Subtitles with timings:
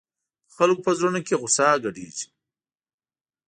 [0.47, 2.27] د خلکو په زړونو کې غوسه ګډېږي.